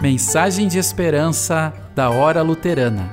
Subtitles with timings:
[0.00, 3.10] Mensagem de Esperança da Hora Luterana.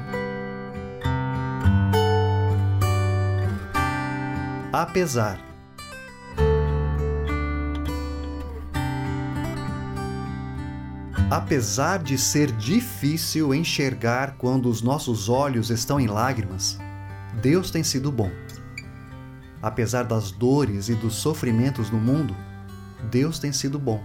[4.72, 5.40] Apesar.
[11.31, 16.77] Apesar de ser difícil enxergar quando os nossos olhos estão em lágrimas,
[17.41, 18.30] Deus tem sido bom.
[19.59, 22.36] Apesar das dores e dos sofrimentos no mundo,
[23.09, 24.03] Deus tem sido bom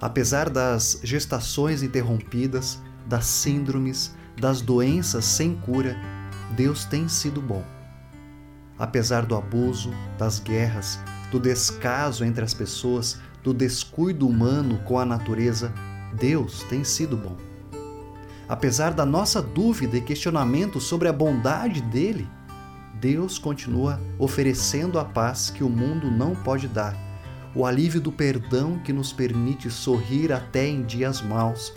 [0.00, 5.96] Apesar das gestações interrompidas, das síndromes, das doenças sem cura,
[6.54, 7.64] Deus tem sido bom.
[8.78, 10.98] Apesar do abuso, das guerras,
[11.30, 15.72] do descaso entre as pessoas, do descuido humano com a natureza,
[16.14, 17.36] Deus tem sido bom.
[18.48, 22.28] Apesar da nossa dúvida e questionamento sobre a bondade dele,
[23.00, 27.05] Deus continua oferecendo a paz que o mundo não pode dar
[27.56, 31.72] o alívio do perdão que nos permite sorrir até em dias maus,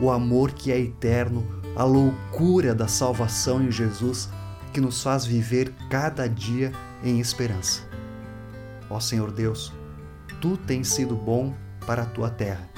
[0.00, 4.28] o amor que é eterno, a loucura da salvação em Jesus
[4.72, 6.70] que nos faz viver cada dia
[7.02, 7.82] em esperança.
[8.88, 9.72] Ó Senhor Deus,
[10.40, 11.52] tu tens sido bom
[11.84, 12.68] para a tua terra.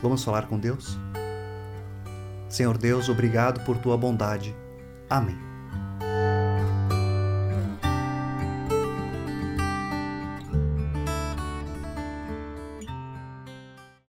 [0.00, 0.96] Vamos falar com Deus?
[2.48, 4.54] Senhor Deus, obrigado por tua bondade.
[5.10, 5.47] Amém.